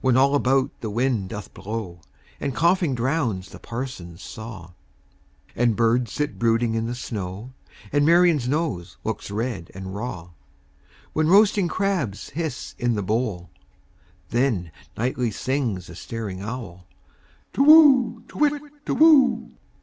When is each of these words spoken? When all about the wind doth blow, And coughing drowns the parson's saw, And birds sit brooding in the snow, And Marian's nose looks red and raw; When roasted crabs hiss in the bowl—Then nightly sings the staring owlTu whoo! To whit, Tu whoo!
When 0.00 0.16
all 0.16 0.34
about 0.34 0.70
the 0.80 0.88
wind 0.88 1.28
doth 1.28 1.52
blow, 1.52 2.00
And 2.40 2.54
coughing 2.54 2.94
drowns 2.94 3.50
the 3.50 3.58
parson's 3.58 4.22
saw, 4.22 4.70
And 5.54 5.76
birds 5.76 6.10
sit 6.12 6.38
brooding 6.38 6.74
in 6.74 6.86
the 6.86 6.94
snow, 6.94 7.52
And 7.92 8.06
Marian's 8.06 8.48
nose 8.48 8.96
looks 9.04 9.30
red 9.30 9.70
and 9.74 9.94
raw; 9.94 10.30
When 11.12 11.28
roasted 11.28 11.68
crabs 11.68 12.30
hiss 12.30 12.74
in 12.78 12.94
the 12.94 13.02
bowl—Then 13.02 14.72
nightly 14.96 15.30
sings 15.30 15.88
the 15.88 15.96
staring 15.96 16.38
owlTu 16.38 16.86
whoo! 17.58 18.22
To 18.28 18.38
whit, 18.38 18.62
Tu 18.86 18.94
whoo! 18.94 19.50